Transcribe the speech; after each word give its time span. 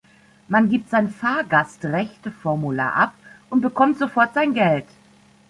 Man 0.47 0.67
gibt 0.67 0.89
sein 0.89 1.09
Fahrgastrechteformular 1.11 2.95
ab 2.95 3.13
und 3.51 3.61
bekommt 3.61 3.99
sofort 3.99 4.33
sein 4.33 4.55
Geld. 4.55 4.87